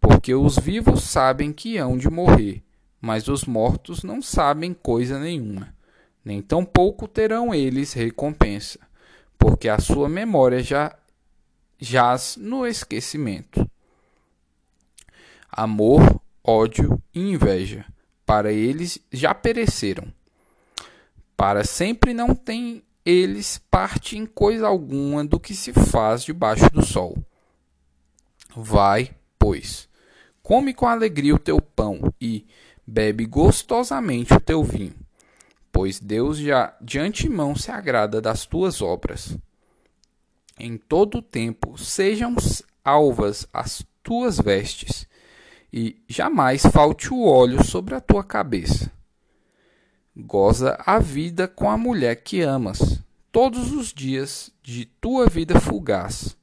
Porque 0.00 0.34
os 0.34 0.58
vivos 0.58 1.04
sabem 1.04 1.52
que 1.52 1.76
hão 1.76 1.96
de 1.96 2.08
morrer, 2.10 2.62
mas 3.00 3.28
os 3.28 3.44
mortos 3.44 4.02
não 4.02 4.20
sabem 4.22 4.72
coisa 4.74 5.18
nenhuma 5.18 5.74
nem 6.24 6.42
tampouco 6.42 7.08
terão 7.08 7.54
eles 7.54 7.92
recompensa, 7.92 8.78
porque 9.38 9.68
a 9.68 9.78
sua 9.78 10.08
memória 10.08 10.62
já 10.62 10.94
jaz 11.78 12.36
no 12.36 12.66
esquecimento. 12.66 13.68
Amor, 15.50 16.20
ódio 16.44 17.02
e 17.14 17.20
inveja, 17.20 17.84
para 18.24 18.52
eles 18.52 18.98
já 19.10 19.34
pereceram. 19.34 20.12
Para 21.36 21.64
sempre 21.64 22.12
não 22.12 22.34
têm 22.34 22.82
eles 23.04 23.60
parte 23.70 24.16
em 24.16 24.26
coisa 24.26 24.66
alguma 24.66 25.24
do 25.24 25.40
que 25.40 25.54
se 25.54 25.72
faz 25.72 26.22
debaixo 26.22 26.70
do 26.70 26.84
sol. 26.84 27.16
Vai, 28.54 29.14
pois, 29.38 29.88
come 30.42 30.74
com 30.74 30.86
alegria 30.86 31.34
o 31.34 31.38
teu 31.38 31.60
pão 31.60 32.12
e 32.20 32.46
bebe 32.86 33.26
gostosamente 33.26 34.34
o 34.34 34.40
teu 34.40 34.62
vinho 34.62 34.94
pois 35.72 36.00
Deus 36.00 36.38
já 36.38 36.74
de 36.80 36.98
antemão 36.98 37.54
se 37.54 37.70
agrada 37.70 38.20
das 38.20 38.46
tuas 38.46 38.82
obras. 38.82 39.36
Em 40.58 40.76
todo 40.76 41.18
o 41.18 41.22
tempo 41.22 41.78
sejam 41.78 42.36
alvas 42.84 43.46
as 43.52 43.84
tuas 44.02 44.38
vestes, 44.38 45.08
e 45.72 46.02
jamais 46.08 46.62
falte 46.66 47.12
o 47.12 47.24
óleo 47.24 47.64
sobre 47.64 47.94
a 47.94 48.00
tua 48.00 48.24
cabeça. 48.24 48.90
Goza 50.16 50.76
a 50.84 50.98
vida 50.98 51.48
com 51.48 51.70
a 51.70 51.78
mulher 51.78 52.16
que 52.16 52.40
amas, 52.40 53.02
todos 53.30 53.72
os 53.72 53.92
dias 53.92 54.50
de 54.62 54.84
tua 54.84 55.26
vida 55.26 55.58
fugaz, 55.60 56.36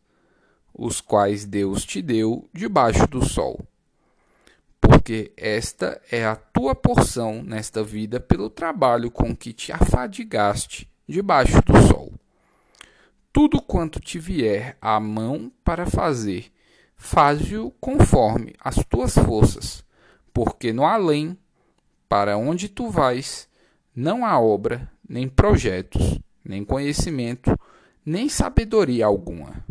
os 0.73 1.01
quais 1.01 1.45
Deus 1.45 1.83
te 1.83 2.01
deu 2.01 2.49
debaixo 2.53 3.05
do 3.07 3.25
sol 3.25 3.65
porque 5.07 5.31
esta 5.37 6.01
é 6.11 6.25
a 6.25 6.35
tua 6.35 6.75
porção 6.75 7.41
nesta 7.41 7.83
vida 7.83 8.19
pelo 8.19 8.49
trabalho 8.49 9.09
com 9.09 9.35
que 9.35 9.53
te 9.53 9.71
afadigaste 9.71 10.89
debaixo 11.07 11.61
do 11.65 11.81
sol. 11.87 12.11
Tudo 13.31 13.61
quanto 13.61 13.99
te 13.99 14.19
vier 14.19 14.77
à 14.81 14.99
mão 14.99 15.51
para 15.63 15.85
fazer, 15.85 16.51
faze-o 16.95 17.71
conforme 17.79 18.53
as 18.59 18.75
tuas 18.89 19.13
forças, 19.13 19.83
porque 20.33 20.73
no 20.73 20.85
além, 20.85 21.37
para 22.09 22.37
onde 22.37 22.67
tu 22.67 22.89
vais, 22.89 23.47
não 23.97 24.23
há 24.23 24.39
obra, 24.39 24.91
nem 25.09 25.27
projetos, 25.27 26.19
nem 26.45 26.63
conhecimento, 26.63 27.59
nem 28.05 28.29
sabedoria 28.29 29.07
alguma. 29.07 29.65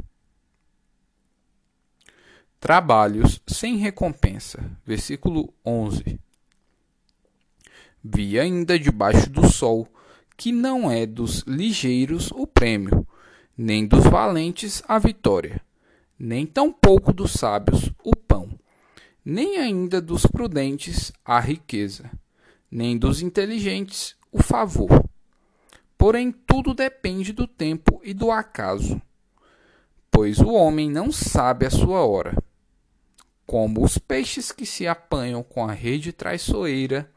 Trabalhos 2.59 3.41
sem 3.47 3.77
recompensa. 3.77 4.69
Versículo 4.85 5.55
11. 5.65 6.19
Vi 8.03 8.37
ainda 8.37 8.77
debaixo 8.77 9.31
do 9.31 9.47
sol 9.47 9.87
que 10.37 10.51
não 10.51 10.91
é 10.91 11.07
dos 11.07 11.45
ligeiros 11.47 12.33
o 12.33 12.49
prêmio, 12.49 13.07
nem 13.57 13.87
dos 13.87 14.03
valentes 14.03 14.83
a 14.89 14.99
vitória, 14.99 15.63
nem 16.19 16.45
tampouco 16.45 17.13
dos 17.13 17.33
sábios 17.35 17.93
o 18.03 18.15
pão, 18.15 18.59
nem 19.25 19.59
ainda 19.59 20.01
dos 20.01 20.27
prudentes 20.27 21.13
a 21.25 21.39
riqueza, 21.39 22.11
nem 22.77 22.99
dos 22.99 23.23
inteligentes 23.23 24.15
o 24.31 24.43
favor. 24.43 25.03
Porém, 25.97 26.31
tudo 26.31 26.75
depende 26.75 27.33
do 27.33 27.47
tempo 27.47 28.03
e 28.05 28.13
do 28.13 28.31
acaso, 28.31 29.01
pois 30.11 30.41
o 30.41 30.53
homem 30.53 30.91
não 30.91 31.11
sabe 31.11 31.65
a 31.65 31.71
sua 31.71 32.05
hora 32.05 32.37
como 33.47 33.83
os 33.83 33.97
peixes 33.97 34.53
que 34.53 34.67
se 34.67 34.87
apanham 34.87 35.43
com 35.43 35.65
a 35.65 35.73
rede 35.73 36.13
traiçoeira 36.13 37.11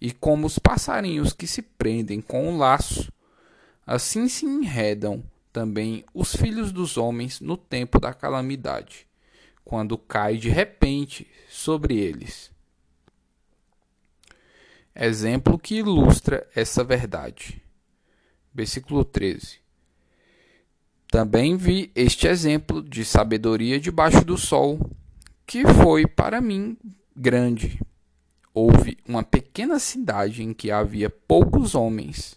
e 0.00 0.10
como 0.10 0.48
os 0.48 0.58
passarinhos 0.58 1.32
que 1.32 1.46
se 1.46 1.62
prendem 1.62 2.20
com 2.20 2.48
o 2.48 2.56
laço, 2.56 3.12
assim 3.86 4.26
se 4.26 4.46
enredam 4.46 5.22
também 5.52 6.04
os 6.12 6.34
filhos 6.34 6.72
dos 6.72 6.96
homens 6.96 7.40
no 7.40 7.56
tempo 7.56 8.00
da 8.00 8.12
calamidade, 8.12 9.06
quando 9.64 9.96
cai 9.96 10.38
de 10.38 10.48
repente 10.48 11.24
sobre 11.48 11.98
eles. 11.98 12.53
Exemplo 14.96 15.58
que 15.58 15.76
ilustra 15.76 16.46
essa 16.54 16.84
verdade. 16.84 17.60
Versículo 18.54 19.04
13. 19.04 19.58
Também 21.08 21.56
vi 21.56 21.90
este 21.94 22.28
exemplo 22.28 22.82
de 22.82 23.04
sabedoria 23.04 23.80
debaixo 23.80 24.24
do 24.24 24.38
sol 24.38 24.78
que 25.46 25.66
foi 25.66 26.06
para 26.06 26.40
mim 26.40 26.76
grande. 27.14 27.80
Houve 28.52 28.96
uma 29.06 29.24
pequena 29.24 29.80
cidade 29.80 30.42
em 30.42 30.54
que 30.54 30.70
havia 30.70 31.10
poucos 31.10 31.74
homens. 31.74 32.36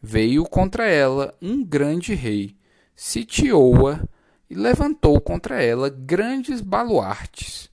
Veio 0.00 0.44
contra 0.44 0.86
ela 0.86 1.34
um 1.40 1.62
grande 1.62 2.14
rei, 2.14 2.56
sitiou-a 2.96 4.02
e 4.48 4.54
levantou 4.54 5.20
contra 5.20 5.62
ela 5.62 5.90
grandes 5.90 6.60
baluartes. 6.60 7.70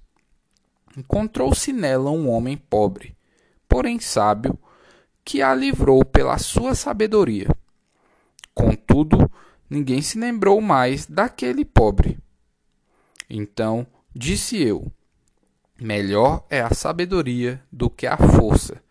Encontrou-se 0.97 1.71
nela 1.71 2.11
um 2.11 2.29
homem 2.29 2.57
pobre, 2.57 3.15
porém 3.71 4.01
sábio, 4.01 4.59
que 5.23 5.41
a 5.41 5.55
livrou 5.55 6.03
pela 6.03 6.37
sua 6.37 6.75
sabedoria. 6.75 7.47
Contudo, 8.53 9.31
ninguém 9.69 10.01
se 10.01 10.19
lembrou 10.19 10.59
mais 10.59 11.05
daquele 11.05 11.63
pobre. 11.63 12.19
Então 13.29 13.87
disse 14.13 14.61
eu: 14.61 14.91
Melhor 15.79 16.45
é 16.49 16.59
a 16.59 16.73
sabedoria 16.73 17.63
do 17.71 17.89
que 17.89 18.05
a 18.05 18.17
força, 18.17 18.83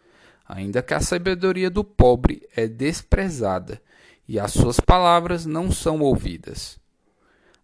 ainda 0.49 0.83
que 0.83 0.95
a 0.95 1.01
sabedoria 1.01 1.69
do 1.69 1.85
pobre 1.85 2.49
é 2.57 2.67
desprezada 2.67 3.83
e 4.27 4.41
as 4.41 4.51
suas 4.51 4.81
palavras 4.81 5.45
não 5.45 5.71
são 5.71 6.01
ouvidas. 6.01 6.81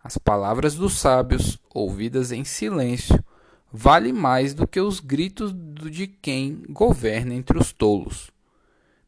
As 0.05 0.19
palavras 0.19 0.75
dos 0.75 0.99
sábios, 0.99 1.59
ouvidas 1.73 2.31
em 2.31 2.45
silêncio, 2.45 3.25
vale 3.73 4.13
mais 4.13 4.55
do 4.55 4.67
que 4.67 4.81
os 4.81 5.01
gritos 5.01 5.53
de 5.55 6.07
quem 6.07 6.63
governa 6.69 7.35
entre 7.35 7.59
os 7.59 7.73
tolos. 7.73 8.31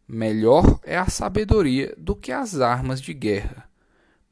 Melhor 0.07 0.81
é 0.83 0.97
a 0.97 1.09
sabedoria 1.09 1.95
do 1.99 2.17
que 2.17 2.33
as 2.33 2.61
armas 2.61 3.01
de 3.01 3.13
guerra, 3.13 3.69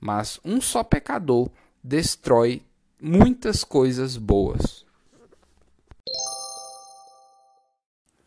mas 0.01 0.41
um 0.45 0.61
só 0.61 0.83
pecador 0.83 1.51
destrói 1.83 2.63
muitas 3.01 3.63
coisas 3.63 4.17
boas. 4.17 4.87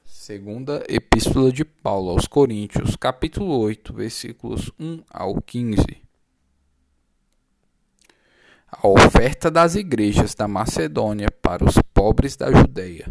Segunda 0.05 0.85
Epístola 0.87 1.51
de 1.51 1.65
Paulo 1.65 2.11
aos 2.11 2.27
Coríntios, 2.27 2.95
capítulo 2.95 3.57
8, 3.61 3.91
versículos 3.91 4.71
1 4.79 5.01
ao 5.09 5.41
15. 5.41 5.98
A 8.71 8.87
oferta 8.87 9.49
das 9.49 9.75
igrejas 9.75 10.35
da 10.35 10.47
Macedônia 10.47 11.27
para 11.41 11.65
os 11.65 11.75
pobres 11.93 12.35
da 12.35 12.51
Judéia. 12.51 13.07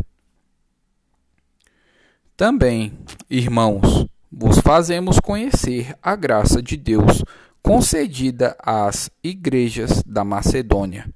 Também, 2.36 2.96
irmãos, 3.28 4.06
vos 4.30 4.58
fazemos 4.60 5.18
conhecer 5.18 5.96
a 6.02 6.14
graça 6.14 6.62
de 6.62 6.76
Deus 6.76 7.24
concedida 7.60 8.56
às 8.62 9.10
igrejas 9.22 10.02
da 10.04 10.24
Macedônia. 10.24 11.12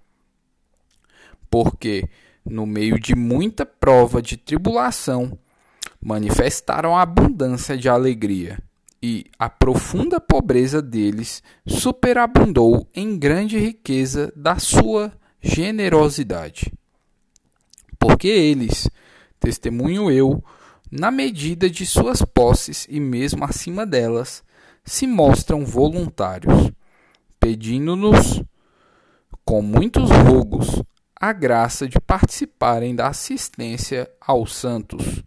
Porque, 1.49 2.09
no 2.45 2.67
meio 2.67 2.99
de 2.99 3.15
muita 3.15 3.65
prova 3.65 4.21
de 4.21 4.37
tribulação, 4.37 5.39
manifestaram 6.01 6.99
abundância 6.99 7.77
de 7.77 7.89
alegria, 7.89 8.59
e 9.03 9.27
a 9.37 9.51
profunda 9.51 10.21
pobreza 10.21 10.81
deles 10.81 11.43
superabundou 11.67 12.89
em 12.95 13.19
grande 13.19 13.59
riqueza 13.59 14.33
da 14.37 14.59
sua 14.59 15.13
generosidade. 15.41 16.73
Porque 17.99 18.29
eles, 18.29 18.89
testemunho 19.41 20.09
eu, 20.09 20.43
na 20.91 21.11
medida 21.11 21.69
de 21.69 21.85
suas 21.85 22.23
posses 22.23 22.87
e 22.89 23.01
mesmo 23.01 23.45
acima 23.45 23.85
delas, 23.85 24.45
se 24.85 25.07
mostram 25.07 25.65
voluntários, 25.65 26.71
pedindo-nos, 27.41 28.43
com 29.45 29.61
muitos 29.63 30.11
rogos, 30.11 30.83
a 31.17 31.33
graça 31.33 31.89
de 31.89 31.99
participarem 32.01 32.95
da 32.95 33.09
assistência 33.09 34.09
aos 34.21 34.55
santos. 34.55 35.23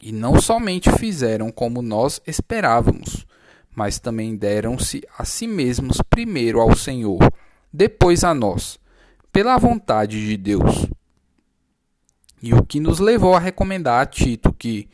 E 0.00 0.12
não 0.12 0.40
somente 0.40 0.90
fizeram 0.92 1.50
como 1.50 1.82
nós 1.82 2.20
esperávamos, 2.26 3.26
mas 3.74 3.98
também 3.98 4.36
deram-se 4.36 5.02
a 5.16 5.24
si 5.24 5.46
mesmos 5.46 5.98
primeiro 6.08 6.60
ao 6.60 6.76
Senhor, 6.76 7.18
depois 7.72 8.24
a 8.24 8.32
nós, 8.32 8.78
pela 9.32 9.58
vontade 9.58 10.26
de 10.26 10.36
Deus 10.36 10.88
e 12.42 12.54
o 12.54 12.64
que 12.64 12.80
nos 12.80 12.98
levou 12.98 13.34
a 13.34 13.38
recomendar 13.38 14.00
a 14.00 14.06
Tito 14.06 14.52
que, 14.52 14.88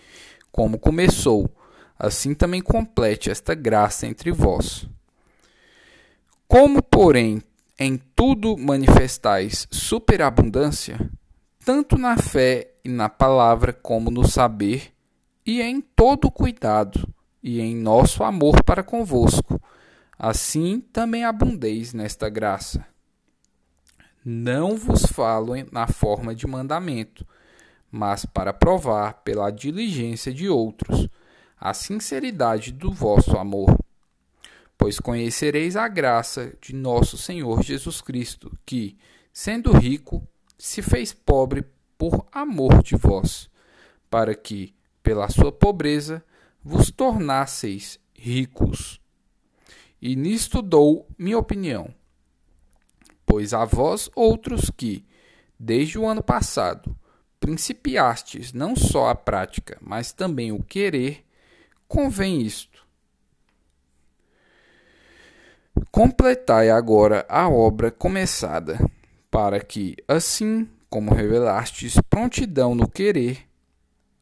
como 0.50 0.78
começou, 0.78 1.50
assim 1.98 2.34
também 2.34 2.60
complete 2.60 3.30
esta 3.30 3.54
graça 3.54 4.06
entre 4.06 4.32
vós. 4.32 4.88
Como, 6.48 6.82
porém, 6.82 7.42
em 7.78 8.00
tudo 8.14 8.56
manifestais 8.56 9.66
superabundância, 9.70 11.10
tanto 11.64 11.98
na 11.98 12.16
fé 12.16 12.72
e 12.84 12.88
na 12.88 13.08
palavra 13.08 13.72
como 13.72 14.10
no 14.10 14.26
saber, 14.26 14.93
e 15.46 15.60
em 15.60 15.80
todo 15.80 16.30
cuidado, 16.30 17.08
e 17.42 17.60
em 17.60 17.76
nosso 17.76 18.24
amor 18.24 18.62
para 18.64 18.82
convosco, 18.82 19.60
assim 20.18 20.80
também 20.80 21.24
abundeis 21.24 21.92
nesta 21.92 22.28
graça. 22.28 22.86
Não 24.24 24.76
vos 24.76 25.04
falo 25.04 25.52
na 25.70 25.86
forma 25.86 26.34
de 26.34 26.46
mandamento, 26.46 27.26
mas 27.90 28.24
para 28.24 28.54
provar 28.54 29.22
pela 29.22 29.50
diligência 29.50 30.32
de 30.32 30.48
outros 30.48 31.08
a 31.60 31.74
sinceridade 31.74 32.72
do 32.72 32.90
vosso 32.90 33.36
amor. 33.36 33.78
Pois 34.76 34.98
conhecereis 34.98 35.76
a 35.76 35.86
graça 35.86 36.52
de 36.60 36.74
nosso 36.74 37.16
Senhor 37.16 37.62
Jesus 37.62 38.00
Cristo, 38.00 38.50
que, 38.66 38.96
sendo 39.32 39.72
rico, 39.72 40.26
se 40.58 40.82
fez 40.82 41.12
pobre 41.12 41.64
por 41.96 42.26
amor 42.32 42.82
de 42.82 42.96
vós, 42.96 43.48
para 44.10 44.34
que, 44.34 44.74
pela 45.04 45.28
sua 45.28 45.52
pobreza, 45.52 46.24
vos 46.64 46.90
tornasseis 46.90 48.00
ricos. 48.14 48.98
E 50.00 50.16
nisto 50.16 50.62
dou 50.62 51.06
minha 51.18 51.38
opinião. 51.38 51.94
Pois 53.26 53.52
a 53.52 53.64
vós 53.66 54.10
outros 54.16 54.70
que, 54.70 55.04
desde 55.60 55.98
o 55.98 56.06
ano 56.06 56.22
passado, 56.22 56.96
principiastes 57.38 58.52
não 58.54 58.74
só 58.74 59.10
a 59.10 59.14
prática, 59.14 59.76
mas 59.80 60.10
também 60.10 60.50
o 60.50 60.62
querer, 60.62 61.22
convém 61.86 62.40
isto. 62.40 62.82
Completai 65.90 66.70
agora 66.70 67.26
a 67.28 67.48
obra 67.48 67.90
começada, 67.90 68.78
para 69.30 69.60
que, 69.60 69.96
assim 70.08 70.68
como 70.88 71.12
revelastes 71.12 71.96
prontidão 72.08 72.74
no 72.74 72.88
querer, 72.88 73.46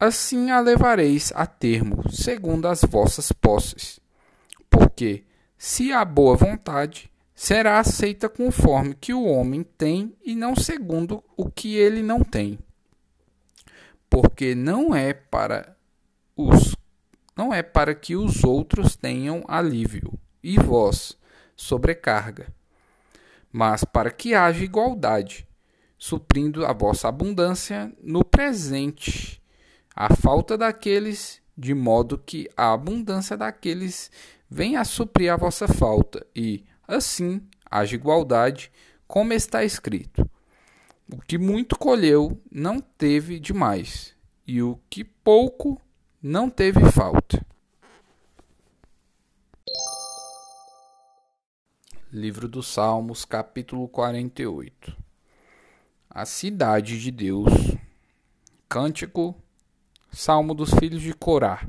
assim 0.07 0.51
a 0.51 0.61
levareis 0.61 1.33
a 1.35 1.47
termo, 1.47 2.03
segundo 2.11 2.67
as 2.67 2.83
vossas 2.83 3.33
posses. 3.33 4.01
Porque, 4.69 5.25
se 5.57 5.93
há 5.93 6.05
boa 6.05 6.37
vontade, 6.37 7.11
será 7.35 7.79
aceita 7.79 8.29
conforme 8.29 8.95
que 8.95 9.12
o 9.12 9.25
homem 9.25 9.62
tem 9.62 10.15
e 10.25 10.35
não 10.35 10.55
segundo 10.55 11.23
o 11.37 11.51
que 11.51 11.77
ele 11.77 12.03
não 12.03 12.21
tem 12.23 12.59
porque 14.12 14.55
não 14.55 14.95
é 14.95 15.15
para 15.15 15.75
os 16.37 16.77
não 17.35 17.51
é 17.55 17.62
para 17.62 17.95
que 17.95 18.15
os 18.15 18.45
outros 18.45 18.95
tenham 18.95 19.43
alívio 19.49 20.21
e 20.43 20.59
vós 20.59 21.17
sobrecarga, 21.57 22.53
mas 23.51 23.85
para 23.85 24.11
que 24.11 24.35
haja 24.35 24.62
igualdade, 24.62 25.49
suprindo 25.97 26.67
a 26.67 26.75
vossa 26.75 27.09
abundância 27.09 27.91
no 28.03 28.23
presente, 28.23 29.42
a 29.95 30.15
falta 30.15 30.57
daqueles, 30.57 31.41
de 31.57 31.75
modo 31.75 32.19
que 32.19 32.49
a 32.57 32.73
abundância 32.73 33.37
daqueles 33.37 34.11
venha 34.49 34.81
a 34.81 34.85
suprir 34.85 35.33
a 35.33 35.37
vossa 35.37 35.69
falta, 35.69 36.27
e 36.35 36.65
assim 36.87 37.43
haja 37.71 37.95
igualdade, 37.95 38.73
como 39.07 39.33
está 39.33 39.65
escrito. 39.65 40.29
O 41.11 41.21
que 41.21 41.37
muito 41.37 41.77
colheu 41.77 42.41
não 42.51 42.81
teve 42.81 43.39
demais, 43.39 44.15
e 44.47 44.63
o 44.63 44.79
que 44.89 45.05
pouco 45.05 45.81
não 46.23 46.49
teve 46.49 46.81
falta. 46.91 47.45
Livro 52.11 52.47
dos 52.47 52.69
Salmos, 52.69 53.25
capítulo 53.25 53.89
48 53.89 54.95
A 56.11 56.27
cidade 56.27 57.01
de 57.01 57.11
Deus 57.11 57.49
Cântico 58.69 59.35
Salmo 60.12 60.55
dos 60.55 60.70
filhos 60.75 61.03
de 61.03 61.12
Corá 61.12 61.66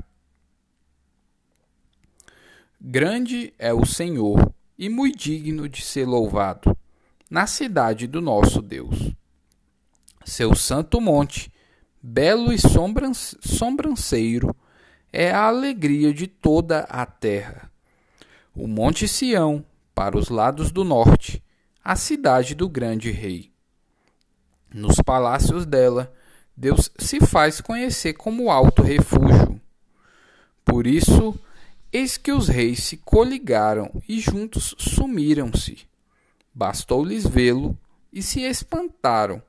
Grande 2.80 3.52
é 3.58 3.72
o 3.72 3.84
Senhor 3.84 4.52
e 4.78 4.88
muito 4.88 5.18
digno 5.18 5.68
de 5.68 5.82
ser 5.82 6.06
louvado 6.06 6.76
na 7.28 7.46
cidade 7.46 8.06
do 8.06 8.20
nosso 8.20 8.60
Deus 8.60 9.14
seu 10.24 10.54
santo 10.54 11.00
monte, 11.00 11.52
belo 12.02 12.52
e 12.52 12.58
sobranceiro, 12.58 14.56
é 15.12 15.30
a 15.30 15.44
alegria 15.44 16.12
de 16.12 16.26
toda 16.26 16.80
a 16.80 17.04
terra. 17.04 17.70
O 18.54 18.66
Monte 18.66 19.06
Sião, 19.06 19.64
para 19.94 20.16
os 20.16 20.28
lados 20.28 20.72
do 20.72 20.82
norte, 20.82 21.42
a 21.84 21.94
cidade 21.94 22.54
do 22.54 22.68
grande 22.68 23.10
rei. 23.10 23.52
Nos 24.72 24.96
palácios 24.96 25.66
dela, 25.66 26.12
Deus 26.56 26.90
se 26.98 27.20
faz 27.20 27.60
conhecer 27.60 28.14
como 28.14 28.50
alto 28.50 28.82
refúgio. 28.82 29.60
Por 30.64 30.86
isso, 30.86 31.38
eis 31.92 32.16
que 32.16 32.32
os 32.32 32.48
reis 32.48 32.84
se 32.84 32.96
coligaram 32.96 33.90
e 34.08 34.20
juntos 34.20 34.74
sumiram-se. 34.78 35.86
Bastou-lhes 36.54 37.26
vê-lo 37.26 37.76
e 38.12 38.22
se 38.22 38.42
espantaram 38.42 39.42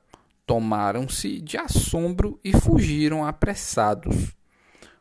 tomaram-se 0.46 1.40
de 1.40 1.58
assombro 1.58 2.38
e 2.42 2.52
fugiram 2.52 3.24
apressados. 3.24 4.32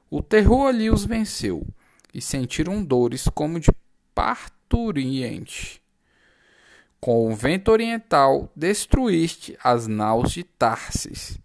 O 0.10 0.22
terror 0.22 0.68
ali 0.68 0.89
os 0.89 1.06
venceu 1.06 1.65
e 2.13 2.20
sentiram 2.20 2.84
dores 2.84 3.28
como 3.34 3.60
de 3.60 3.70
parturiente. 4.13 5.82
Com 7.00 7.32
o 7.32 7.36
vento 7.36 7.72
oriental 7.72 8.52
destruíste 8.56 9.56
as 9.63 9.86
naus 9.86 10.32
de 10.32 10.44
Tarsis. 10.44 11.38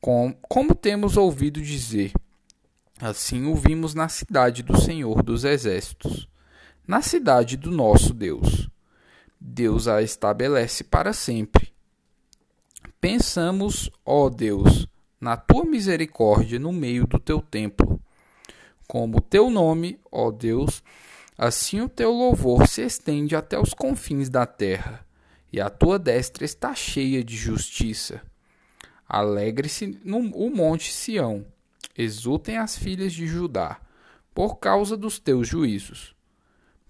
Com, 0.00 0.32
como 0.48 0.76
temos 0.76 1.16
ouvido 1.16 1.60
dizer, 1.60 2.12
assim 3.00 3.46
o 3.46 3.54
vimos 3.56 3.94
na 3.94 4.08
cidade 4.08 4.62
do 4.62 4.80
Senhor 4.80 5.22
dos 5.24 5.44
Exércitos, 5.44 6.28
na 6.86 7.02
cidade 7.02 7.56
do 7.56 7.70
nosso 7.72 8.14
Deus. 8.14 8.70
Deus 9.40 9.88
a 9.88 10.00
estabelece 10.00 10.84
para 10.84 11.12
sempre. 11.12 11.72
Pensamos, 13.00 13.90
ó 14.04 14.28
Deus, 14.28 14.86
na 15.20 15.36
tua 15.36 15.64
misericórdia 15.64 16.58
no 16.58 16.72
meio 16.72 17.06
do 17.06 17.18
teu 17.18 17.40
templo. 17.40 18.00
Como 18.86 19.18
o 19.18 19.20
teu 19.20 19.50
nome, 19.50 19.98
ó 20.10 20.30
Deus, 20.30 20.82
assim 21.36 21.80
o 21.80 21.88
teu 21.88 22.12
louvor 22.12 22.68
se 22.68 22.82
estende 22.82 23.34
até 23.34 23.58
os 23.58 23.74
confins 23.74 24.28
da 24.28 24.46
terra, 24.46 25.04
e 25.52 25.60
a 25.60 25.68
tua 25.68 25.98
destra 25.98 26.44
está 26.44 26.74
cheia 26.74 27.22
de 27.22 27.36
justiça. 27.36 28.22
Alegre-se 29.08 29.98
o 30.04 30.50
monte 30.50 30.92
Sião, 30.92 31.46
exultem 31.96 32.58
as 32.58 32.76
filhas 32.76 33.12
de 33.12 33.26
Judá, 33.26 33.80
por 34.34 34.56
causa 34.56 34.96
dos 34.96 35.18
teus 35.18 35.48
juízos. 35.48 36.14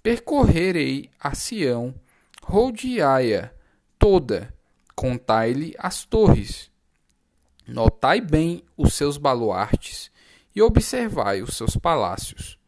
Percorrerei 0.02 1.10
a 1.20 1.34
Sião, 1.34 1.94
rodeai-a 2.42 3.50
toda, 3.98 4.52
contai-lhe 4.94 5.74
as 5.78 6.04
torres 6.04 6.70
Notai 7.68 8.22
bem 8.22 8.64
os 8.78 8.94
seus 8.94 9.18
baluartes 9.18 10.10
e 10.56 10.62
observai 10.62 11.42
os 11.42 11.54
seus 11.54 11.76
palácios, 11.76 12.58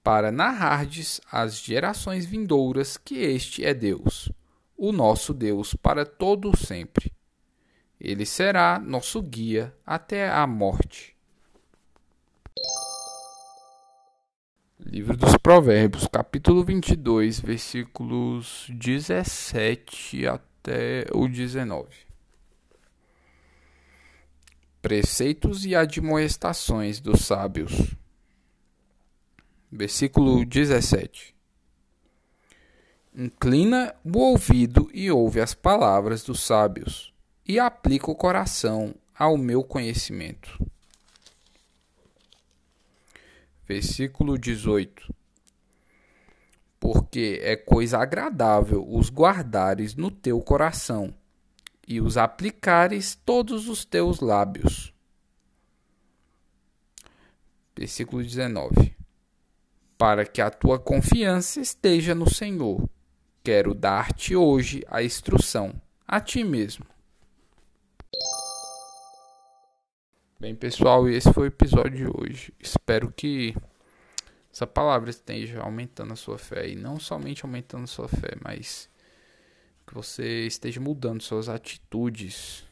para 0.00 0.30
narrardes 0.30 1.20
às 1.28 1.58
gerações 1.58 2.24
vindouras 2.24 2.96
que 2.96 3.16
este 3.16 3.64
é 3.64 3.74
Deus, 3.74 4.30
o 4.78 4.92
nosso 4.92 5.34
Deus 5.34 5.74
para 5.74 6.06
todo 6.06 6.52
o 6.52 6.56
sempre. 6.56 7.12
Ele 8.04 8.26
será 8.26 8.78
nosso 8.78 9.22
guia 9.22 9.74
até 9.86 10.28
a 10.28 10.46
morte. 10.46 11.16
Livro 14.78 15.16
dos 15.16 15.38
Provérbios, 15.38 16.06
capítulo 16.06 16.62
22, 16.62 17.40
versículos 17.40 18.66
17 18.68 20.26
até 20.26 21.06
o 21.14 21.26
19 21.26 22.04
preceitos 24.82 25.64
e 25.64 25.74
admoestações 25.74 27.00
dos 27.00 27.22
sábios. 27.22 27.96
Versículo 29.72 30.44
17. 30.44 31.34
Inclina 33.16 33.94
o 34.04 34.18
ouvido 34.18 34.90
e 34.92 35.10
ouve 35.10 35.40
as 35.40 35.54
palavras 35.54 36.22
dos 36.22 36.42
sábios, 36.42 37.13
e 37.46 37.58
aplica 37.58 38.10
o 38.10 38.16
coração 38.16 38.94
ao 39.14 39.36
meu 39.36 39.62
conhecimento. 39.62 40.58
Versículo 43.66 44.38
18. 44.38 45.14
Porque 46.80 47.40
é 47.42 47.56
coisa 47.56 47.98
agradável 47.98 48.86
os 48.86 49.10
guardares 49.10 49.94
no 49.94 50.10
teu 50.10 50.40
coração 50.40 51.14
e 51.86 52.00
os 52.00 52.16
aplicares 52.16 53.14
todos 53.14 53.68
os 53.68 53.84
teus 53.84 54.20
lábios. 54.20 54.92
Versículo 57.76 58.22
19. 58.22 58.94
Para 59.96 60.26
que 60.26 60.40
a 60.40 60.50
tua 60.50 60.78
confiança 60.78 61.60
esteja 61.60 62.14
no 62.14 62.28
Senhor, 62.28 62.88
quero 63.42 63.74
dar-te 63.74 64.36
hoje 64.36 64.84
a 64.88 65.02
instrução, 65.02 65.80
a 66.06 66.20
ti 66.20 66.44
mesmo. 66.44 66.93
Bem, 70.44 70.54
pessoal, 70.54 71.08
esse 71.08 71.32
foi 71.32 71.44
o 71.44 71.46
episódio 71.46 71.96
de 71.96 72.06
hoje. 72.06 72.52
Espero 72.60 73.10
que 73.10 73.56
essa 74.52 74.66
palavra 74.66 75.08
esteja 75.08 75.62
aumentando 75.62 76.12
a 76.12 76.16
sua 76.16 76.36
fé 76.36 76.68
e 76.68 76.76
não 76.76 77.00
somente 77.00 77.46
aumentando 77.46 77.84
a 77.84 77.86
sua 77.86 78.08
fé, 78.08 78.36
mas 78.44 78.86
que 79.86 79.94
você 79.94 80.46
esteja 80.46 80.82
mudando 80.82 81.22
suas 81.22 81.48
atitudes, 81.48 82.62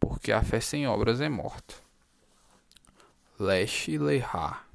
porque 0.00 0.32
a 0.32 0.42
fé 0.42 0.58
sem 0.58 0.88
obras 0.88 1.20
é 1.20 1.28
morta. 1.28 1.72
Leche 3.38 3.96
Leha 3.96 4.65